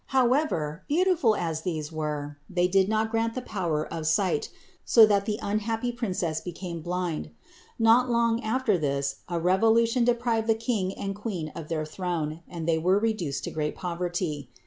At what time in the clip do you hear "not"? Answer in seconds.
2.89-3.11, 7.77-8.09